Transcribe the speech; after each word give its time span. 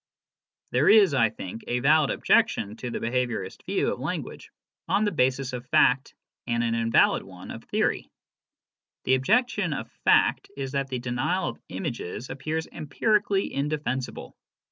There 0.71 0.89
is, 0.89 1.13
I 1.13 1.29
think, 1.29 1.63
a 1.67 1.77
valid 1.77 2.09
objection 2.09 2.75
to 2.77 2.89
the 2.89 2.97
behaviouristic 2.97 3.63
view 3.67 3.93
of 3.93 3.99
language 3.99 4.49
on 4.87 5.05
the 5.05 5.11
basis 5.11 5.53
of 5.53 5.63
fact 5.69 6.15
and 6.47 6.63
an 6.63 6.73
invalid 6.73 7.21
one 7.21 7.51
of 7.51 7.65
theory. 7.65 8.09
The 9.03 9.13
objection 9.13 9.73
of 9.73 9.91
fact 10.03 10.49
is 10.57 10.71
that 10.71 10.87
the 10.87 10.97
denial 10.97 11.49
of 11.49 11.61
images 11.69 12.31
appears 12.31 12.65
empirically 12.65 13.53
indefensible. 13.53 14.35